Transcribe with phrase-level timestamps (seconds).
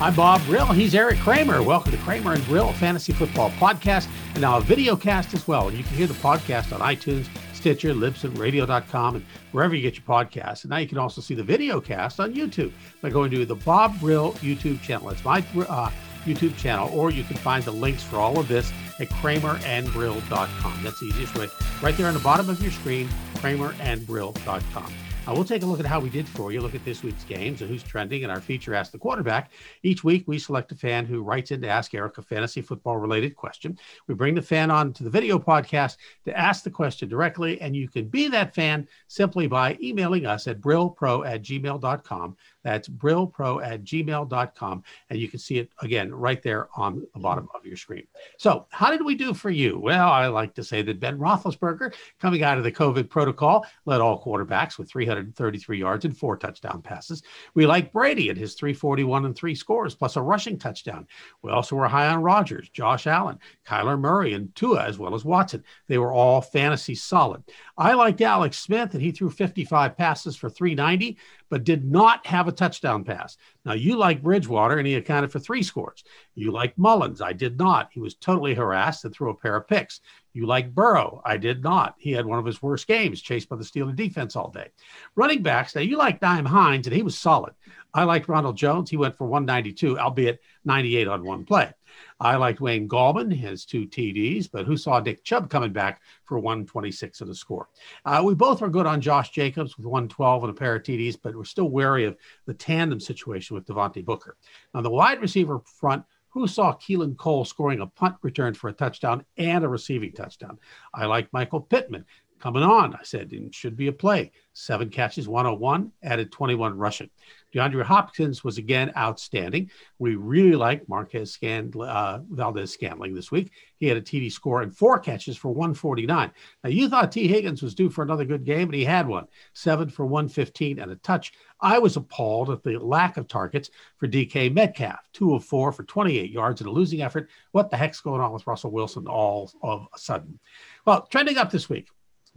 [0.00, 0.66] I'm Bob Brill.
[0.66, 1.60] He's Eric Kramer.
[1.60, 5.72] Welcome to Kramer and Brill Fantasy Football Podcast, and now a video cast as well.
[5.72, 10.62] You can hear the podcast on iTunes, Stitcher, libsynradio.com, and wherever you get your podcasts.
[10.62, 12.70] And now you can also see the video cast on YouTube
[13.02, 15.10] by going to the Bob Brill YouTube channel.
[15.10, 15.38] It's my
[15.68, 15.90] uh,
[16.24, 20.80] YouTube channel, or you can find the links for all of this at kramerandbrill.com.
[20.84, 21.48] That's the easiest way.
[21.82, 24.94] Right there on the bottom of your screen, kramerandbrill.com.
[25.28, 27.24] Uh, we'll take a look at how we did for you, look at this week's
[27.24, 29.50] games and who's trending, and our feature Ask the Quarterback.
[29.82, 32.96] Each week, we select a fan who writes in to ask Eric a fantasy football
[32.96, 33.78] related question.
[34.06, 37.76] We bring the fan on to the video podcast to ask the question directly, and
[37.76, 42.36] you can be that fan simply by emailing us at brillpro at gmail.com.
[42.62, 44.82] That's brillpro at gmail.com.
[45.10, 48.06] And you can see it again right there on the bottom of your screen.
[48.36, 49.78] So, how did we do for you?
[49.78, 54.00] Well, I like to say that Ben Roethlisberger, coming out of the COVID protocol, led
[54.00, 57.22] all quarterbacks with 333 yards and four touchdown passes.
[57.54, 61.06] We like Brady and his 341 and three scores, plus a rushing touchdown.
[61.42, 65.24] We also were high on Rodgers, Josh Allen, Kyler Murray, and Tua, as well as
[65.24, 65.64] Watson.
[65.86, 67.42] They were all fantasy solid.
[67.76, 71.18] I liked Alex Smith, and he threw 55 passes for 390
[71.50, 73.36] but did not have a touchdown pass.
[73.64, 76.04] Now, you like Bridgewater, and he accounted for three scores.
[76.34, 77.20] You like Mullens.
[77.20, 77.90] I did not.
[77.92, 80.00] He was totally harassed and threw a pair of picks.
[80.32, 81.22] You like Burrow.
[81.24, 81.94] I did not.
[81.98, 84.68] He had one of his worst games, chased by the Steeler defense all day.
[85.16, 85.74] Running backs.
[85.74, 87.54] Now, you like Nyheim Hines, and he was solid.
[87.94, 88.90] I liked Ronald Jones.
[88.90, 91.72] He went for 192, albeit 98 on one play.
[92.20, 96.38] I liked Wayne Gallman, his two TDs, but who saw Nick Chubb coming back for
[96.38, 97.68] 126 of the score?
[98.04, 101.16] Uh, we both were good on Josh Jacobs with 112 and a pair of TDs,
[101.22, 102.16] but we're still wary of
[102.46, 104.36] the tandem situation with Devontae Booker.
[104.74, 108.72] On the wide receiver front, who saw Keelan Cole scoring a punt return for a
[108.72, 110.58] touchdown and a receiving touchdown?
[110.92, 112.04] I like Michael Pittman
[112.38, 112.94] coming on.
[112.94, 114.32] I said it should be a play.
[114.52, 117.10] Seven catches, 101, added 21 rushing.
[117.54, 119.70] DeAndre Hopkins was again outstanding.
[119.98, 123.52] We really like Marquez Scan, uh, Valdes Scantling this week.
[123.76, 126.30] He had a TD score and four catches for 149.
[126.62, 129.26] Now, you thought Tee Higgins was due for another good game, and he had one
[129.54, 131.32] seven for 115 and a touch.
[131.60, 135.84] I was appalled at the lack of targets for DK Metcalf, two of four for
[135.84, 137.30] 28 yards in a losing effort.
[137.52, 140.38] What the heck's going on with Russell Wilson all of a sudden?
[140.84, 141.88] Well, trending up this week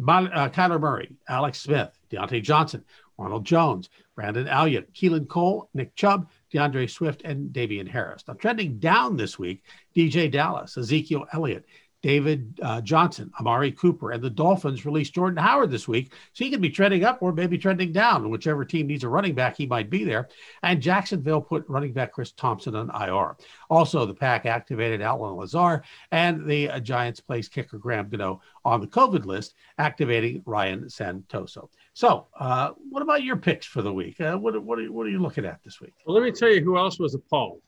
[0.08, 2.84] uh, Kyler Murray, Alex Smith, Diontae Johnson,
[3.18, 8.24] Ronald Jones, Brandon Aiyuk, Keelan Cole, Nick Chubb, D'Andre Swift, and Damien Harris.
[8.28, 9.64] Now, trending down this week,
[9.96, 11.66] DJ Dallas, Ezekiel Elliott,
[12.02, 16.14] David uh, Johnson, Amari Cooper, and the Dolphins released Jordan Howard this week.
[16.34, 18.30] So he could be trending up or maybe trending down.
[18.30, 20.28] Whichever team needs a running back, he might be there.
[20.64, 23.38] And Jacksonville put running back Chris Thompson on IR.
[23.70, 28.82] Also, the Pack activated Allen Lazard, and the uh, Giants placed kicker Graham Gano on
[28.82, 31.70] the COVID list, activating Ryan Santoso.
[31.94, 34.20] So, uh, what about your picks for the week?
[34.22, 35.94] Uh, what, what, are, what are you looking at this week?
[36.06, 37.62] Well, let me tell you who else was appalled.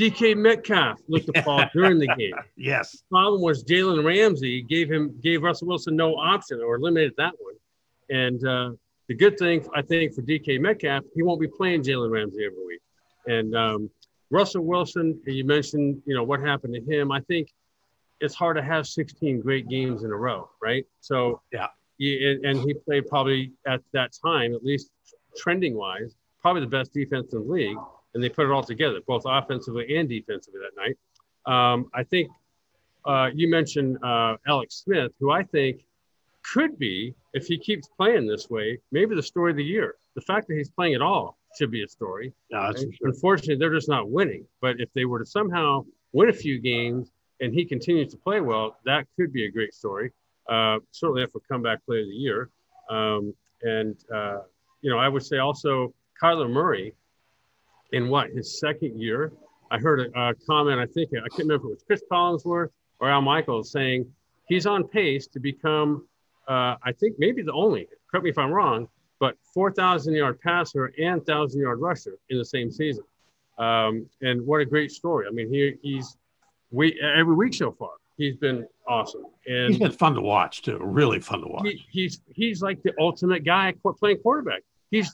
[0.00, 2.32] DK Metcalf looked appalled during the game.
[2.56, 2.92] yes.
[2.92, 7.34] The problem was Jalen Ramsey gave him gave Russell Wilson no option or eliminated that
[7.38, 7.54] one.
[8.08, 8.70] And uh,
[9.08, 12.64] the good thing I think for DK Metcalf, he won't be playing Jalen Ramsey every
[12.66, 12.80] week.
[13.26, 13.90] And um,
[14.30, 17.12] Russell Wilson, you mentioned, you know, what happened to him.
[17.12, 17.52] I think
[18.20, 20.86] it's hard to have 16 great games in a row, right?
[21.00, 21.66] So yeah,
[21.98, 24.90] he, and he played probably at that time, at least
[25.36, 27.76] trending wise, probably the best defense in the league
[28.14, 30.96] and they put it all together, both offensively and defensively that night.
[31.46, 32.30] Um, I think
[33.04, 35.84] uh, you mentioned uh, Alex Smith, who I think
[36.42, 39.96] could be, if he keeps playing this way, maybe the story of the year.
[40.14, 42.32] The fact that he's playing at all should be a story.
[42.50, 42.88] No, sure.
[43.02, 44.46] Unfortunately, they're just not winning.
[44.60, 47.10] But if they were to somehow win a few games
[47.40, 50.12] and he continues to play well, that could be a great story.
[50.48, 52.50] Uh, certainly, for comeback player of the year.
[52.88, 54.40] Um, and uh,
[54.80, 56.94] you know, I would say also Kyler Murray
[57.92, 59.32] in what his second year.
[59.70, 60.80] I heard a, a comment.
[60.80, 64.10] I think I can't remember if it was Chris Collinsworth or Al Michaels saying
[64.46, 66.06] he's on pace to become,
[66.48, 67.86] uh, I think maybe the only.
[68.10, 68.88] Correct me if I'm wrong,
[69.20, 73.04] but 4,000 yard passer and 1,000 yard rusher in the same season.
[73.58, 75.26] Um, and what a great story!
[75.28, 76.16] I mean, he, he's
[76.70, 77.90] we every week so far.
[78.16, 80.78] He's been awesome, and he's been fun to watch too.
[80.80, 81.66] Really fun to watch.
[81.66, 84.62] He, he's he's like the ultimate guy playing quarterback.
[84.90, 85.12] He's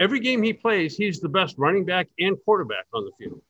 [0.00, 3.40] every game he plays, he's the best running back and quarterback on the field.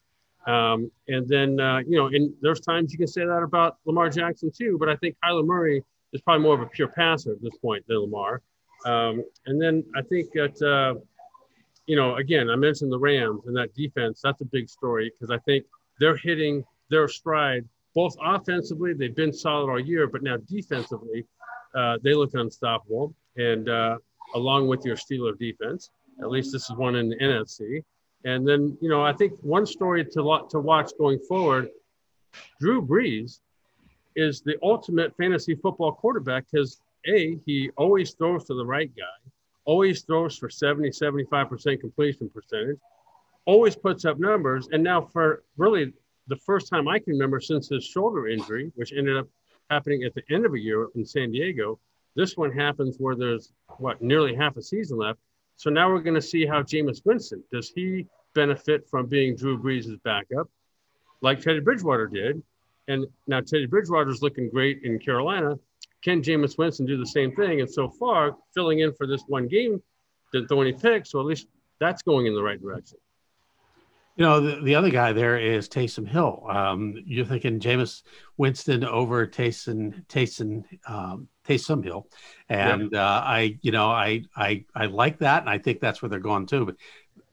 [0.46, 4.08] Um, and then, uh, you know, and there's times you can say that about Lamar
[4.10, 5.82] Jackson too, but I think Kyler Murray
[6.12, 8.42] is probably more of a pure passer at this point than Lamar.
[8.84, 11.00] Um, and then I think that, uh,
[11.86, 14.20] you know, again, I mentioned the Rams and that defense.
[14.22, 15.64] That's a big story because I think
[15.98, 17.64] they're hitting their stride
[17.94, 18.92] both offensively.
[18.92, 21.24] They've been solid all year, but now defensively,
[21.74, 23.14] uh, they look unstoppable.
[23.36, 23.98] And uh,
[24.34, 25.90] along with your Steeler defense,
[26.20, 27.82] at least this is one in the NFC.
[28.24, 31.68] And then, you know, I think one story to, to watch going forward
[32.60, 33.40] Drew Brees
[34.14, 39.30] is the ultimate fantasy football quarterback because A, he always throws to the right guy,
[39.64, 42.78] always throws for 70, 75% completion percentage,
[43.44, 44.68] always puts up numbers.
[44.72, 45.92] And now, for really
[46.28, 49.28] the first time I can remember since his shoulder injury, which ended up
[49.70, 51.78] happening at the end of a year in San Diego,
[52.14, 55.20] this one happens where there's what nearly half a season left.
[55.56, 59.58] So now we're going to see how Jameis Winston does he benefit from being Drew
[59.58, 60.48] Brees' backup,
[61.22, 62.42] like Teddy Bridgewater did,
[62.88, 65.58] and now Teddy Bridgewater's looking great in Carolina.
[66.02, 67.60] Can Jameis Winston do the same thing?
[67.60, 69.82] And so far, filling in for this one game,
[70.32, 71.48] didn't throw any picks, so at least
[71.80, 72.98] that's going in the right direction.
[74.16, 76.46] You know, the, the other guy there is Taysom Hill.
[76.48, 78.02] Um, you're thinking Jameis
[78.38, 82.08] Winston over Taysom Taysom um, Taysom Hill,
[82.48, 83.04] and yeah.
[83.04, 86.18] uh, I, you know, I I I like that, and I think that's where they're
[86.18, 86.64] going too.
[86.64, 86.76] But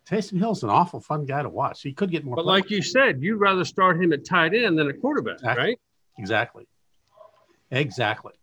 [0.05, 1.81] Taysom Hill's an awful fun guy to watch.
[1.81, 2.35] He could get more.
[2.35, 5.63] But like you said, you'd rather start him at tight end than a quarterback, exactly.
[5.63, 5.79] right?
[6.17, 6.67] Exactly.
[7.71, 8.33] Exactly.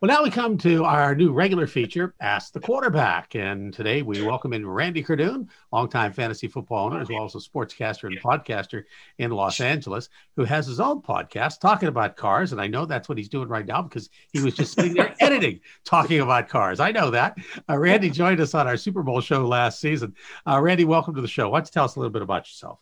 [0.00, 3.34] Well, now we come to our new regular feature, Ask the Quarterback.
[3.34, 7.38] And today we welcome in Randy Kerdoon, longtime fantasy football owner, as well as a
[7.38, 8.84] sportscaster and podcaster
[9.18, 12.52] in Los Angeles, who has his own podcast talking about cars.
[12.52, 15.16] And I know that's what he's doing right now because he was just sitting there
[15.18, 16.78] editing, talking about cars.
[16.78, 17.36] I know that.
[17.68, 20.14] Uh, Randy joined us on our Super Bowl show last season.
[20.46, 21.48] Uh, Randy, welcome to the show.
[21.48, 22.78] Why don't you tell us a little bit about yourself?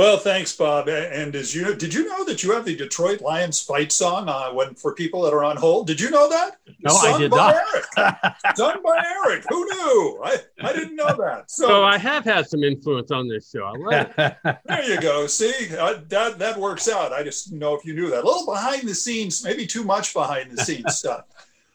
[0.00, 0.88] Well, thanks, Bob.
[0.88, 4.30] And as you know, did you know that you have the Detroit Lions fight song
[4.30, 5.86] uh, when for people that are on hold?
[5.86, 6.56] Did you know that?
[6.78, 7.54] No, Sung I did not.
[7.54, 8.56] Eric.
[8.56, 9.44] Sung by Eric.
[9.50, 10.20] Who knew?
[10.24, 11.50] I, I didn't know that.
[11.50, 13.74] So, so I have had some influence on this show.
[13.90, 15.26] there you go.
[15.26, 17.12] See, uh, that that works out.
[17.12, 18.24] I just know if you knew that.
[18.24, 21.26] A little behind the scenes, maybe too much behind the scenes stuff.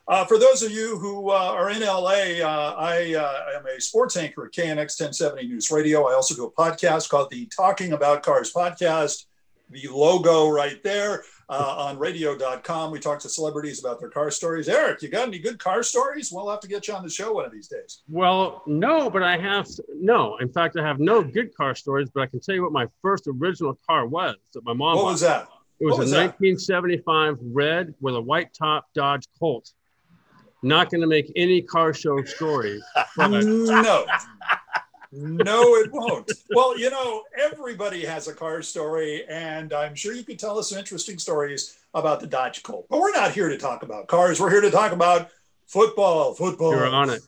[0.07, 3.81] Uh, for those of you who uh, are in LA, uh, I uh, am a
[3.81, 6.07] sports anchor at KNX 1070 News Radio.
[6.07, 9.25] I also do a podcast called the Talking About Cars podcast.
[9.72, 12.92] The logo right there uh, on radio.com.
[12.92, 14.69] We talk to celebrities about their car stories.
[14.69, 16.31] Eric, you got any good car stories?
[16.31, 18.04] We'll have to get you on the show one of these days.
[18.07, 20.38] Well, no, but I have no.
[20.38, 22.88] In fact, I have no good car stories, but I can tell you what my
[23.02, 24.98] first original car was that my mom.
[24.98, 25.12] What bought.
[25.13, 25.48] was that?
[25.80, 29.72] It was, was a 1975 red with a white top Dodge Colt
[30.65, 32.81] not going to make any car show story.
[33.17, 34.06] no.
[35.12, 36.29] No, it won't.
[36.50, 40.69] Well, you know, everybody has a car story, and I'm sure you could tell us
[40.69, 42.88] some interesting stories about the Dodge Colt.
[42.89, 44.41] But we're not here to talk about cars.
[44.41, 45.29] We're here to talk about
[45.67, 46.33] football.
[46.33, 46.71] Football.
[46.71, 47.21] You're on it.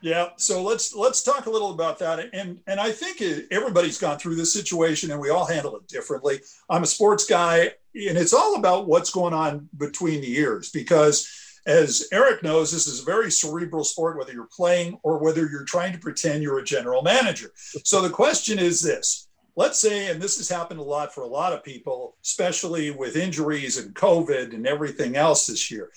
[0.00, 0.30] Yeah.
[0.36, 2.30] So let's let's talk a little about that.
[2.32, 3.22] And and I think
[3.52, 6.40] everybody's gone through this situation, and we all handle it differently.
[6.68, 11.30] I'm a sports guy, and it's all about what's going on between the ears because
[11.66, 15.64] as Eric knows, this is a very cerebral sport, whether you're playing or whether you're
[15.64, 17.52] trying to pretend you're a general manager.
[17.56, 21.28] So the question is this let's say, and this has happened a lot for a
[21.28, 25.90] lot of people, especially with injuries and COVID and everything else this year.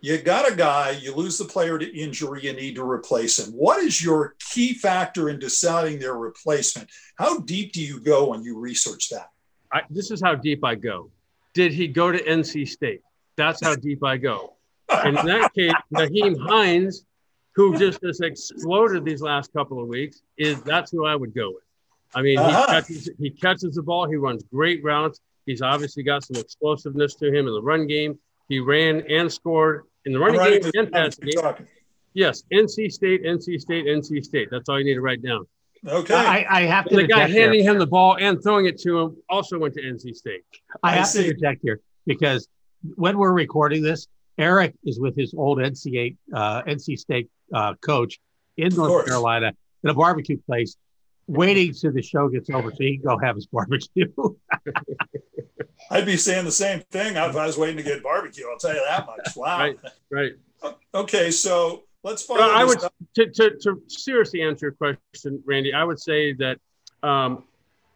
[0.00, 3.52] You got a guy, you lose the player to injury, you need to replace him.
[3.52, 6.88] What is your key factor in deciding their replacement?
[7.16, 9.30] How deep do you go when you research that?
[9.72, 11.10] I, this is how deep I go.
[11.54, 13.02] Did he go to NC State?
[13.36, 14.54] That's how deep I go.
[14.90, 17.04] And in that case, Nyheim Hines,
[17.54, 21.50] who just has exploded these last couple of weeks, is that's who I would go
[21.50, 21.64] with.
[22.14, 22.60] I mean, uh-huh.
[22.60, 25.20] he, catches, he catches the ball, he runs great routes.
[25.46, 28.18] He's obviously got some explosiveness to him in the run game.
[28.48, 31.66] He ran and scored in the running game and passing game.
[32.14, 34.48] Yes, NC State, NC State, NC State.
[34.50, 35.46] That's all you need to write down.
[35.86, 36.14] Okay.
[36.14, 36.90] I, I have to.
[36.90, 37.72] And the guy handing here.
[37.72, 40.42] him the ball and throwing it to him also went to NC State.
[40.82, 41.22] I, I have see.
[41.22, 42.48] to interject here because
[42.96, 44.08] when we're recording this,
[44.38, 48.18] Eric is with his old NC uh, NC State uh, coach
[48.56, 49.52] in North Carolina
[49.82, 50.76] in a barbecue place,
[51.26, 54.06] waiting till the show gets over so he can go have his barbecue.
[55.90, 58.46] I'd be saying the same thing if I was waiting to get barbecue.
[58.50, 59.36] I'll tell you that much.
[59.36, 59.58] Wow.
[59.58, 59.78] Right.
[60.10, 60.32] Right.
[60.94, 62.40] Okay, so let's follow.
[62.40, 62.80] I would
[63.14, 65.72] to, to, to, seriously answer your question, Randy.
[65.72, 66.58] I would say that
[67.02, 67.44] um,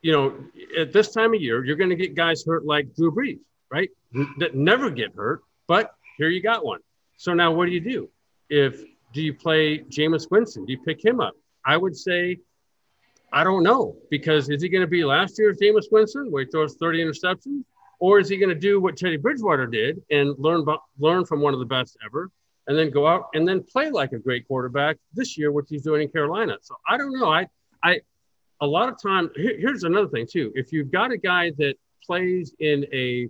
[0.00, 0.34] you know
[0.78, 3.90] at this time of year you're going to get guys hurt like Drew Brees, right?
[4.38, 6.80] That never get hurt, but here you got one.
[7.16, 8.10] So now what do you do?
[8.48, 10.64] If do you play Jameis Winston?
[10.64, 11.34] Do you pick him up?
[11.64, 12.38] I would say,
[13.32, 16.50] I don't know, because is he going to be last year's Jameis Winston, where he
[16.50, 17.64] throws 30 interceptions?
[17.98, 20.66] Or is he going to do what Teddy Bridgewater did and learn
[20.98, 22.30] learn from one of the best ever,
[22.66, 25.82] and then go out and then play like a great quarterback this year, which he's
[25.82, 26.56] doing in Carolina?
[26.62, 27.30] So I don't know.
[27.30, 27.46] I
[27.84, 28.00] I
[28.60, 29.30] a lot of time.
[29.36, 30.50] Here, here's another thing too.
[30.56, 33.28] If you've got a guy that plays in a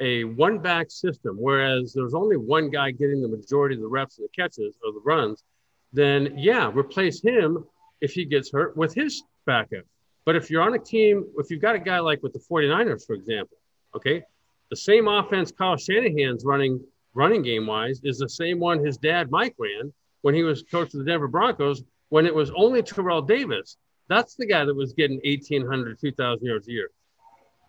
[0.00, 4.18] a one back system, whereas there's only one guy getting the majority of the reps
[4.18, 5.44] and the catches or the runs,
[5.92, 7.64] then yeah, replace him
[8.00, 9.84] if he gets hurt with his backup.
[10.24, 13.06] But if you're on a team, if you've got a guy like with the 49ers,
[13.06, 13.56] for example,
[13.94, 14.22] okay,
[14.70, 16.80] the same offense Kyle Shanahan's running
[17.14, 20.92] running game wise is the same one his dad Mike ran when he was coach
[20.94, 23.76] of the Denver Broncos when it was only Terrell Davis.
[24.08, 26.90] That's the guy that was getting 1,800, 2,000 yards a year.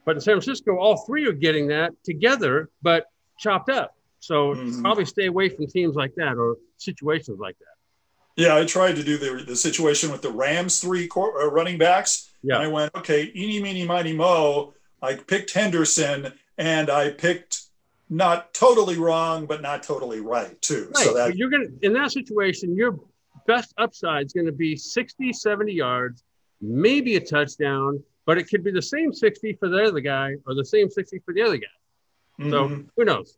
[0.05, 3.07] But in San Francisco, all three are getting that together, but
[3.39, 3.95] chopped up.
[4.19, 4.81] So mm-hmm.
[4.81, 7.65] probably stay away from teams like that or situations like that.
[8.41, 11.77] Yeah, I tried to do the, the situation with the Rams three core, uh, running
[11.77, 12.31] backs.
[12.43, 12.55] Yeah.
[12.55, 14.73] And I went, okay, eeny, meeny, miny, mo.
[15.01, 17.63] I picked Henderson and I picked
[18.09, 20.91] not totally wrong, but not totally right too.
[20.95, 21.05] Right.
[21.05, 22.99] So that you're going to, in that situation, your
[23.47, 26.23] best upside is going to be 60, 70 yards,
[26.61, 30.55] maybe a touchdown, but it could be the same 60 for the other guy or
[30.55, 31.67] the same 60 for the other guy.
[32.39, 32.51] Mm-hmm.
[32.51, 33.37] So who knows?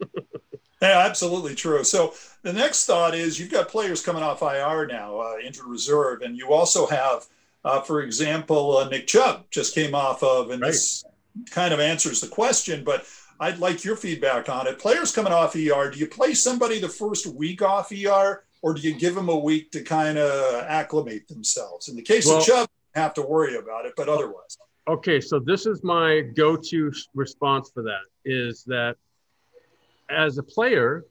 [0.82, 1.84] yeah, absolutely true.
[1.84, 6.22] So the next thought is you've got players coming off IR now, uh, injured reserve,
[6.22, 7.26] and you also have,
[7.64, 10.68] uh, for example, uh, Nick Chubb just came off of, and right.
[10.68, 11.04] this
[11.50, 13.06] kind of answers the question, but
[13.40, 14.78] I'd like your feedback on it.
[14.78, 18.80] Players coming off ER, do you play somebody the first week off ER, or do
[18.80, 21.88] you give them a week to kind of acclimate themselves?
[21.88, 24.58] In the case well, of Chubb, have to worry about it, but otherwise.
[24.88, 28.96] Okay, so this is my go-to response for that is that
[30.08, 31.04] as a player,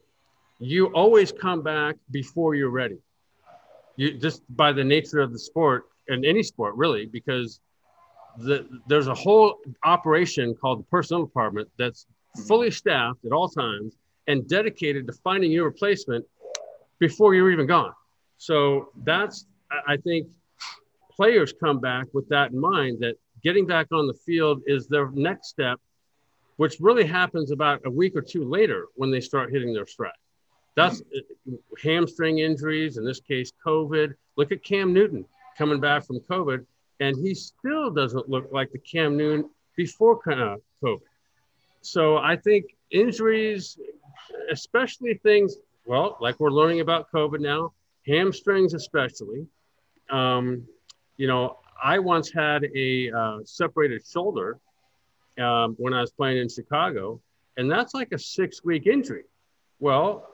[0.58, 2.98] you always come back before you're ready.
[3.96, 7.60] You just by the nature of the sport and any sport really, because
[8.38, 12.46] the, there's a whole operation called the personnel department that's mm-hmm.
[12.46, 13.94] fully staffed at all times
[14.26, 16.24] and dedicated to finding your replacement
[16.98, 17.92] before you're even gone.
[18.38, 19.46] So that's
[19.86, 20.28] I think
[21.18, 25.10] players come back with that in mind that getting back on the field is their
[25.10, 25.80] next step,
[26.56, 30.12] which really happens about a week or two later when they start hitting their stride.
[30.76, 31.54] That's mm-hmm.
[31.82, 34.14] hamstring injuries, in this case, COVID.
[34.36, 35.24] Look at Cam Newton
[35.56, 36.64] coming back from COVID,
[37.00, 41.00] and he still doesn't look like the Cam Newton before uh, COVID.
[41.80, 43.76] So I think injuries,
[44.52, 47.72] especially things, well, like we're learning about COVID now,
[48.06, 49.48] hamstrings especially,
[50.10, 50.64] um,
[51.18, 54.58] you know, I once had a uh, separated shoulder
[55.38, 57.20] um, when I was playing in Chicago,
[57.56, 59.24] and that's like a six week injury.
[59.78, 60.28] Well,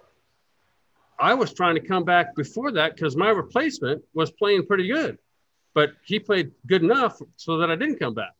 [1.19, 5.19] I was trying to come back before that because my replacement was playing pretty good,
[5.75, 8.33] but he played good enough so that I didn't come back.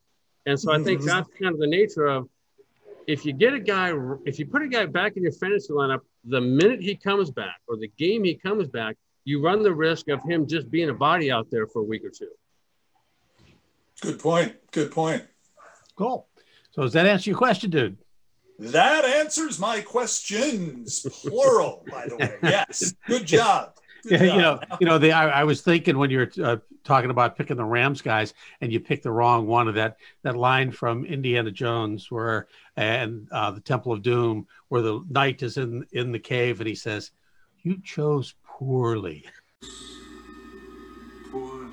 [0.47, 1.09] And so I think mm-hmm.
[1.09, 2.29] that's kind of the nature of
[3.07, 3.93] if you get a guy,
[4.25, 7.57] if you put a guy back in your fantasy lineup, the minute he comes back
[7.69, 10.95] or the game he comes back, you run the risk of him just being a
[10.95, 12.31] body out there for a week or two.
[14.01, 14.57] Good point.
[14.71, 15.25] Good point.
[15.97, 16.27] Cool.
[16.73, 17.97] So does that answer your question, dude?
[18.59, 22.39] That answers my questions, plural, by the way.
[22.43, 22.95] Yes.
[23.07, 23.75] Good job.
[24.05, 24.37] Good yeah, job.
[24.37, 24.99] you know, you know.
[24.99, 28.71] The, I, I was thinking when you're uh, talking about picking the Rams guys, and
[28.73, 33.51] you picked the wrong one of that that line from Indiana Jones, where and uh,
[33.53, 37.13] the Temple of Doom, where the knight is in in the cave, and he says,
[37.63, 39.25] "You chose poorly.
[41.31, 41.71] Poorly.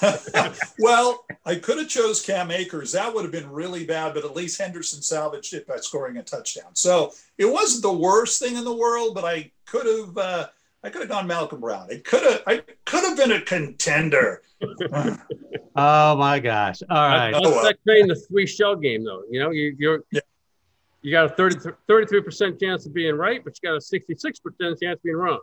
[0.78, 2.92] well, I could have chose Cam Akers.
[2.92, 6.22] That would have been really bad, but at least Henderson salvaged it by scoring a
[6.22, 6.74] touchdown.
[6.74, 10.16] So it wasn't the worst thing in the world, but I could have.
[10.16, 10.48] Uh,
[10.84, 11.88] I could have gone Malcolm Brown.
[11.90, 12.42] It could have.
[12.46, 14.42] I could have been a contender.
[15.76, 16.82] oh my gosh!
[16.90, 17.30] All right.
[17.32, 19.22] That's like playing the three shell game, though.
[19.30, 20.20] You know, you, you're yeah
[21.02, 24.80] you got a 33 percent chance of being right, but you got a 66 percent
[24.80, 25.40] chance of being wrong.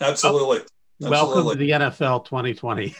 [0.00, 0.60] Absolutely.
[1.02, 1.10] Absolutely.
[1.10, 2.94] Welcome to the NFL 2020.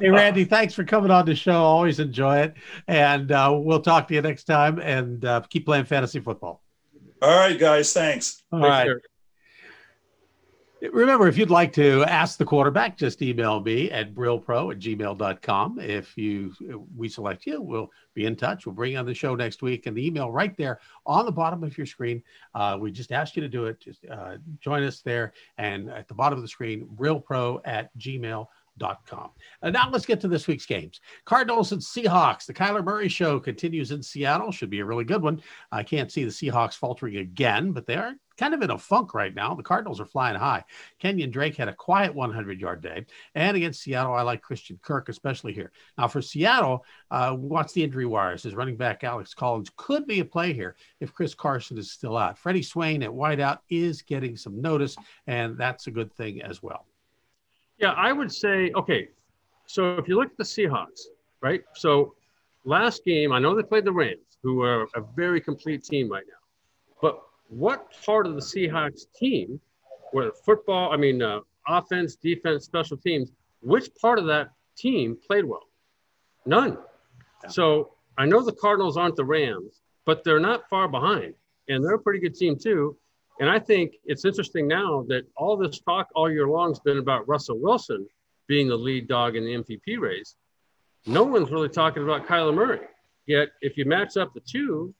[0.00, 1.52] hey, Randy, thanks for coming on the show.
[1.52, 2.54] Always enjoy it.
[2.88, 6.62] And uh, we'll talk to you next time and uh, keep playing fantasy football.
[7.22, 7.92] All right, guys.
[7.92, 8.42] Thanks.
[8.50, 8.88] All Take right.
[10.80, 15.80] Remember, if you'd like to ask the quarterback, just email me at brillpro at gmail.com.
[15.80, 16.54] If you
[16.96, 18.64] we select you, we'll be in touch.
[18.64, 19.86] We'll bring you on the show next week.
[19.86, 22.22] And the email right there on the bottom of your screen.
[22.54, 23.80] Uh, we just ask you to do it.
[23.80, 25.32] Just uh, join us there.
[25.56, 28.46] And at the bottom of the screen, brillpro at gmail.com.
[29.06, 29.30] Com.
[29.62, 31.00] And now let's get to this week's games.
[31.24, 32.46] Cardinals and Seahawks.
[32.46, 34.52] The Kyler Murray show continues in Seattle.
[34.52, 35.42] Should be a really good one.
[35.72, 39.14] I can't see the Seahawks faltering again, but they are kind of in a funk
[39.14, 39.54] right now.
[39.54, 40.64] The Cardinals are flying high.
[41.02, 43.04] Kenyan Drake had a quiet 100 yard day.
[43.34, 45.72] And against Seattle, I like Christian Kirk, especially here.
[45.98, 48.44] Now, for Seattle, uh, watch the injury wires.
[48.44, 52.16] His running back, Alex Collins, could be a play here if Chris Carson is still
[52.16, 52.38] out.
[52.38, 56.86] Freddie Swain at wideout is getting some notice, and that's a good thing as well.
[57.78, 59.08] Yeah, I would say okay.
[59.66, 61.02] So if you look at the Seahawks,
[61.40, 61.62] right?
[61.74, 62.14] So
[62.64, 66.24] last game, I know they played the Rams, who are a very complete team right
[66.26, 66.37] now.
[67.48, 69.60] What part of the Seahawks team,
[70.12, 75.44] where football, I mean, uh, offense, defense, special teams, which part of that team played
[75.44, 75.68] well.
[76.46, 76.78] None.
[77.44, 77.50] Yeah.
[77.50, 81.34] So I know the Cardinals aren't the Rams, but they're not far behind,
[81.68, 82.96] and they're a pretty good team too.
[83.40, 86.98] And I think it's interesting now that all this talk all year long has been
[86.98, 88.06] about Russell Wilson
[88.48, 90.34] being the lead dog in the MVP race.
[91.06, 92.80] No one's really talking about Kyler Murray.
[93.26, 94.92] Yet, if you match up the two,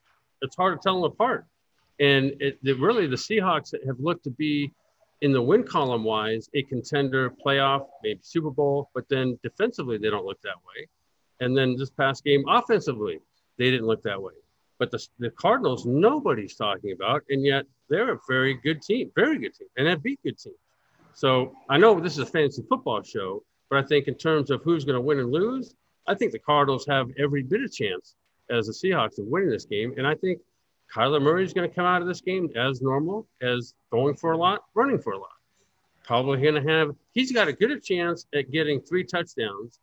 [0.43, 1.47] it's hard to tell them apart.
[2.01, 4.73] And it, really, the Seahawks have looked to be
[5.21, 10.11] in the win column wise a contender, playoff, maybe Super Bowl, but then defensively they
[10.11, 10.89] don't look that way.
[11.41, 13.21] And then this past game, offensively,
[13.59, 14.35] they didn't look that way.
[14.79, 19.39] But the, the Cardinals, nobody's talking about, and yet they're a very good team, very
[19.39, 20.57] good team, and have beat good teams.
[21.15, 24.63] So I know this is a fantasy football show, but I think in terms of
[24.63, 25.75] who's going to win and lose,
[26.07, 28.15] I think the Cardinals have every bit of chance
[28.51, 29.95] as the Seahawks of winning this game.
[29.99, 30.41] And I think
[30.95, 34.33] Kyler Murray is going to come out of this game as normal, as going for
[34.33, 35.31] a lot, running for a lot.
[36.05, 39.81] Probably going to have, he's got a good chance at getting three touchdowns,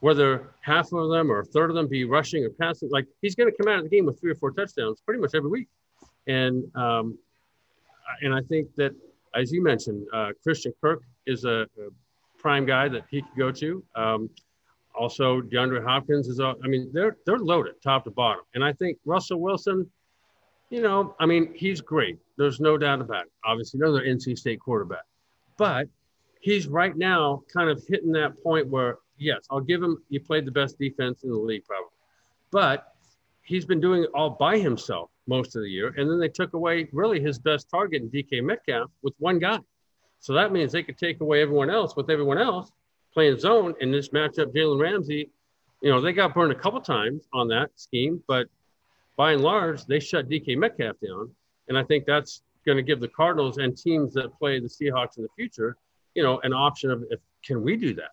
[0.00, 2.90] whether half of them or a third of them be rushing or passing.
[2.90, 5.20] Like he's going to come out of the game with three or four touchdowns pretty
[5.20, 5.68] much every week.
[6.26, 7.16] And, um,
[8.22, 8.92] and I think that,
[9.34, 11.90] as you mentioned, uh, Christian Kirk is a, a,
[12.38, 13.82] prime guy that he could go to.
[13.96, 14.30] Um,
[14.94, 18.44] also, DeAndre Hopkins is, a, I mean, they're, they're loaded top to bottom.
[18.54, 19.90] And I think Russell Wilson,
[20.70, 22.18] you know, I mean, he's great.
[22.36, 23.32] There's no doubt about it.
[23.44, 25.04] Obviously, another NC State quarterback,
[25.56, 25.88] but
[26.40, 30.02] he's right now kind of hitting that point where, yes, I'll give him.
[30.08, 31.90] You played the best defense in the league, probably,
[32.50, 32.94] but
[33.42, 35.94] he's been doing it all by himself most of the year.
[35.96, 39.58] And then they took away really his best target in DK Metcalf with one guy.
[40.20, 42.70] So that means they could take away everyone else with everyone else
[43.14, 43.74] playing zone.
[43.80, 45.30] In this matchup, Jalen Ramsey,
[45.82, 48.48] you know, they got burned a couple times on that scheme, but
[49.18, 51.30] by and large, they shut DK Metcalf down.
[51.66, 55.18] And I think that's going to give the Cardinals and teams that play the Seahawks
[55.18, 55.76] in the future,
[56.14, 58.12] you know, an option of if can we do that?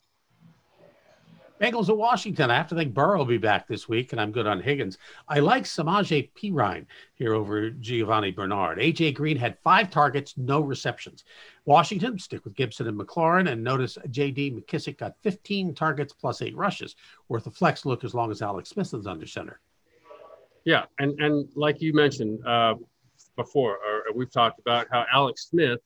[1.61, 2.51] Bengals of Washington.
[2.51, 4.97] I have to think Burrow will be back this week, and I'm good on Higgins.
[5.29, 8.79] I like Samaje Perine here over Giovani Bernard.
[8.79, 11.23] AJ Green had five targets, no receptions.
[11.63, 16.57] Washington stick with Gibson and McLaurin, and notice JD McKissic got 15 targets plus eight
[16.57, 16.95] rushes,
[17.29, 19.61] worth a flex look as long as Alex Smith is under center.
[20.65, 22.73] Yeah, and and like you mentioned uh,
[23.35, 25.79] before, or we've talked about how Alex Smith,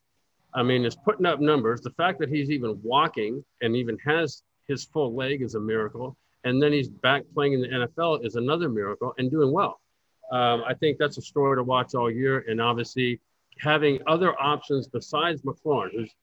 [0.54, 1.82] I mean, is putting up numbers.
[1.82, 6.18] The fact that he's even walking and even has his full leg is a miracle,
[6.46, 9.82] and then he's back playing in the NFL is another miracle and doing well.
[10.32, 13.20] Um, I think that's a story to watch all year, and obviously
[13.58, 16.16] having other options besides McLaurin, who's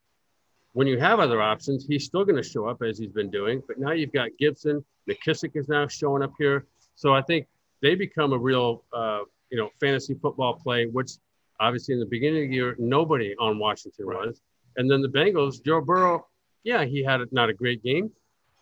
[0.72, 3.62] when you have other options, he's still going to show up as he's been doing.
[3.66, 6.66] But now you've got Gibson, McKissic is now showing up here.
[6.96, 7.46] So I think
[7.82, 11.12] they become a real, uh, you know, fantasy football play, which
[11.60, 14.26] obviously in the beginning of the year, nobody on Washington right.
[14.26, 14.40] was.
[14.76, 16.26] And then the Bengals, Joe Burrow,
[16.64, 18.10] yeah, he had not a great game,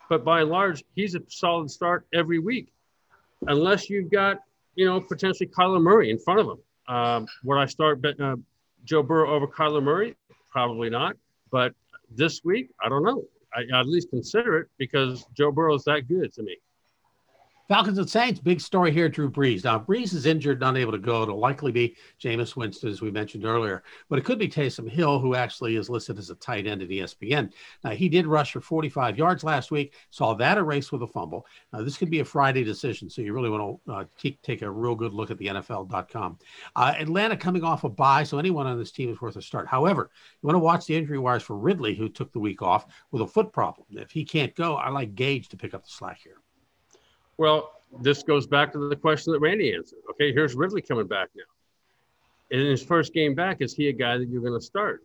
[0.09, 2.71] but by and large, he's a solid start every week,
[3.47, 4.37] unless you've got,
[4.75, 6.95] you know, potentially Kyler Murray in front of him.
[6.95, 8.35] Um, would I start uh,
[8.83, 10.15] Joe Burrow over Kyler Murray?
[10.51, 11.15] Probably not.
[11.51, 11.73] But
[12.11, 13.23] this week, I don't know.
[13.53, 16.57] I, I at least consider it because Joe Burrow is that good to me.
[17.67, 19.63] Falcons and Saints, big story here, Drew Brees.
[19.63, 21.23] Now, Brees is injured, not able to go.
[21.23, 25.17] It'll likely be Jameis Winston, as we mentioned earlier, but it could be Taysom Hill,
[25.17, 27.51] who actually is listed as a tight end at ESPN.
[27.83, 31.47] Now, he did rush for 45 yards last week, saw that erased with a fumble.
[31.73, 34.61] Now, this could be a Friday decision, so you really want to uh, take, take
[34.61, 36.37] a real good look at the NFL.com.
[36.75, 39.67] Uh, Atlanta coming off a bye, so anyone on this team is worth a start.
[39.67, 42.85] However, you want to watch the injury wires for Ridley, who took the week off
[43.09, 43.87] with a foot problem.
[43.89, 46.37] If he can't go, I like Gage to pick up the slack here.
[47.37, 47.71] Well,
[48.01, 49.99] this goes back to the question that Randy answered.
[50.11, 51.43] Okay, here's Ridley coming back now.
[52.51, 55.03] In his first game back, is he a guy that you're going to start?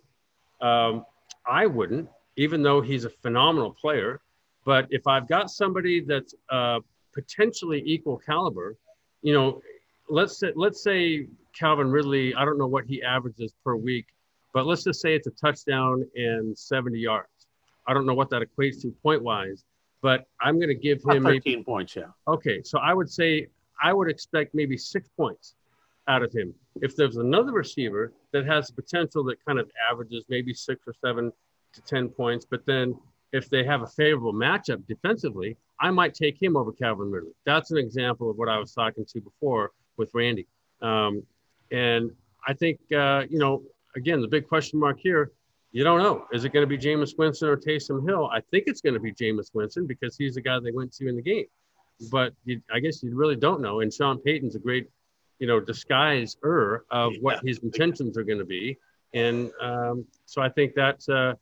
[0.60, 1.04] Um,
[1.46, 4.20] I wouldn't, even though he's a phenomenal player.
[4.64, 6.80] But if I've got somebody that's uh,
[7.14, 8.76] potentially equal caliber,
[9.22, 9.62] you know,
[10.08, 11.26] let's say, let's say
[11.58, 12.34] Calvin Ridley.
[12.34, 14.06] I don't know what he averages per week,
[14.52, 17.28] but let's just say it's a touchdown and 70 yards.
[17.86, 19.64] I don't know what that equates to point wise
[20.02, 21.96] but I'm going to give him 13 maybe, points.
[21.96, 22.04] Yeah.
[22.26, 23.48] Okay, so I would say
[23.82, 25.54] I would expect maybe six points
[26.08, 26.54] out of him.
[26.80, 30.94] If there's another receiver that has the potential that kind of averages maybe six or
[31.04, 31.32] seven
[31.72, 32.94] to ten points, but then
[33.32, 37.32] if they have a favorable matchup defensively, I might take him over Calvin Ridley.
[37.46, 40.46] That's an example of what I was talking to before with Randy.
[40.82, 41.22] Um,
[41.70, 42.10] and
[42.46, 43.62] I think uh, you know,
[43.96, 45.32] again, the big question mark here
[45.72, 46.26] you don't know.
[46.32, 48.28] Is it going to be Jameis Winston or Taysom Hill?
[48.32, 51.08] I think it's going to be Jameis Winston because he's the guy they went to
[51.08, 51.46] in the game.
[52.10, 53.80] But you, I guess you really don't know.
[53.80, 54.88] And Sean Payton's a great,
[55.38, 58.78] you know, disguiser of what his intentions are going to be.
[59.12, 61.34] And um, so I think that's, uh,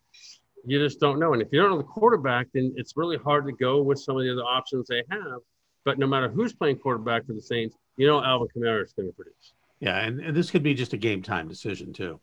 [0.65, 1.33] you just don't know.
[1.33, 4.17] And if you don't know the quarterback, then it's really hard to go with some
[4.17, 5.39] of the other options they have.
[5.85, 9.07] But no matter who's playing quarterback for the Saints, you know Alvin Kamara is going
[9.07, 9.53] to produce.
[9.79, 12.19] Yeah, and, and this could be just a game time decision too.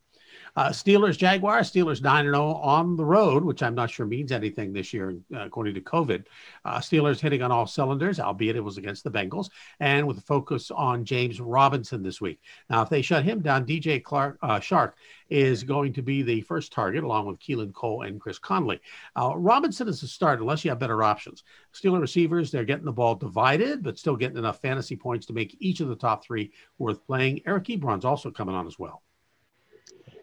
[0.56, 4.72] Uh, Steelers, Jaguars, Steelers 9 0 on the road, which I'm not sure means anything
[4.72, 6.24] this year, uh, according to COVID.
[6.64, 10.22] Uh, Steelers hitting on all cylinders, albeit it was against the Bengals, and with a
[10.22, 12.40] focus on James Robinson this week.
[12.70, 14.92] Now, if they shut him down, DJ Clark uh, Chark
[15.28, 18.80] is going to be the first target, along with Keelan Cole and Chris Conley.
[19.14, 21.42] Uh, Robinson is a start unless you have better options.
[21.74, 25.56] Steeler receivers, they're getting the ball divided, but still getting enough fantasy points to make
[25.60, 27.40] each of the top three worth playing.
[27.46, 29.02] Eric Ebron's also coming on as well.